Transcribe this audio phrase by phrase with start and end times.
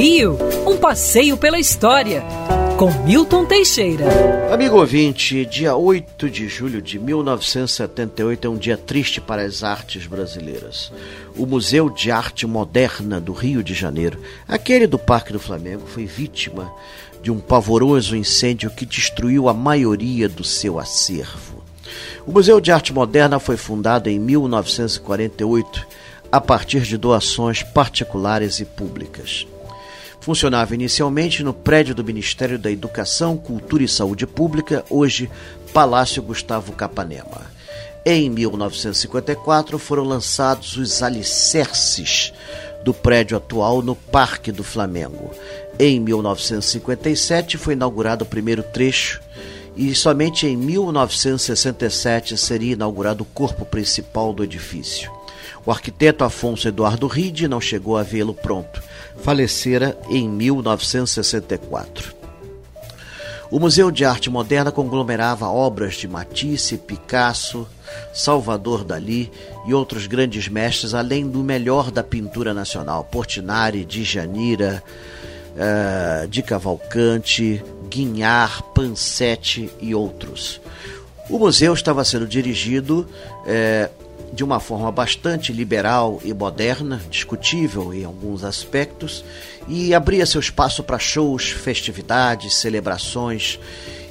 [0.00, 2.24] Rio, um passeio pela história,
[2.78, 4.06] com Milton Teixeira.
[4.50, 10.06] Amigo ouvinte, dia 8 de julho de 1978 é um dia triste para as artes
[10.06, 10.90] brasileiras.
[11.36, 14.18] O Museu de Arte Moderna do Rio de Janeiro,
[14.48, 16.72] aquele do Parque do Flamengo, foi vítima
[17.22, 21.62] de um pavoroso incêndio que destruiu a maioria do seu acervo.
[22.26, 25.86] O Museu de Arte Moderna foi fundado em 1948
[26.32, 29.46] a partir de doações particulares e públicas.
[30.20, 35.30] Funcionava inicialmente no prédio do Ministério da Educação, Cultura e Saúde Pública, hoje
[35.72, 37.50] Palácio Gustavo Capanema.
[38.04, 42.32] Em 1954 foram lançados os alicerces
[42.84, 45.30] do prédio atual no Parque do Flamengo.
[45.78, 49.20] Em 1957 foi inaugurado o primeiro trecho
[49.76, 55.19] e somente em 1967 seria inaugurado o corpo principal do edifício.
[55.64, 58.82] O arquiteto Afonso Eduardo Ride não chegou a vê-lo pronto.
[59.22, 62.20] Falecera em 1964.
[63.50, 67.66] O Museu de Arte Moderna conglomerava obras de Matisse, Picasso,
[68.14, 69.30] Salvador Dali
[69.66, 74.80] e outros grandes mestres, além do melhor da pintura nacional, Portinari, Djanira,
[75.56, 80.60] uh, de Cavalcante, Guignard, Pansetti e outros.
[81.28, 83.06] O museu estava sendo dirigido
[83.46, 83.88] eh,
[84.32, 89.24] de uma forma bastante liberal e moderna, discutível em alguns aspectos,
[89.66, 93.58] e abria seu espaço para shows, festividades, celebrações.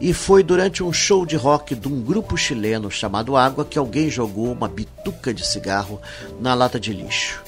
[0.00, 4.10] E foi durante um show de rock de um grupo chileno chamado Água que alguém
[4.10, 6.00] jogou uma bituca de cigarro
[6.40, 7.42] na lata de lixo.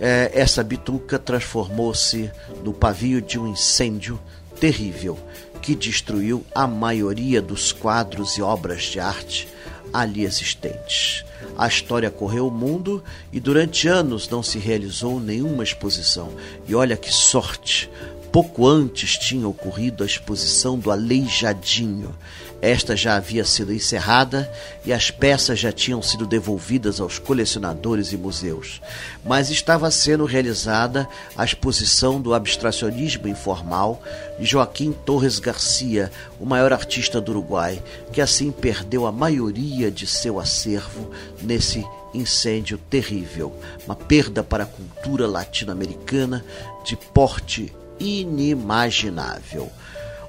[0.00, 2.30] É, essa bituca transformou-se
[2.64, 4.20] no pavio de um incêndio
[4.58, 5.18] terrível
[5.62, 9.48] que destruiu a maioria dos quadros e obras de arte
[9.94, 11.24] ali existentes.
[11.56, 16.32] A história correu o mundo e durante anos não se realizou nenhuma exposição.
[16.66, 17.88] E olha que sorte!
[18.34, 22.12] Pouco antes tinha ocorrido a exposição do Aleijadinho.
[22.60, 24.50] Esta já havia sido encerrada
[24.84, 28.82] e as peças já tinham sido devolvidas aos colecionadores e museus.
[29.24, 34.02] Mas estava sendo realizada a exposição do abstracionismo informal
[34.36, 37.80] de Joaquim Torres Garcia, o maior artista do Uruguai,
[38.12, 41.08] que assim perdeu a maioria de seu acervo
[41.40, 43.54] nesse incêndio terrível.
[43.86, 46.44] Uma perda para a cultura latino-americana
[46.84, 49.70] de porte inimaginável.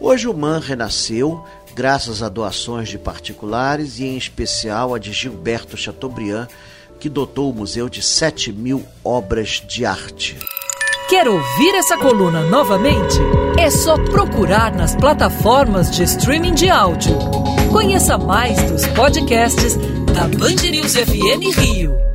[0.00, 5.76] Hoje o MAN renasceu graças a doações de particulares e em especial a de Gilberto
[5.76, 6.48] Chateaubriand,
[7.00, 10.38] que dotou o museu de 7 mil obras de arte.
[11.08, 13.18] Quer ouvir essa coluna novamente?
[13.58, 17.18] É só procurar nas plataformas de streaming de áudio.
[17.70, 19.76] Conheça mais dos podcasts
[20.14, 22.11] da Band News FM Rio.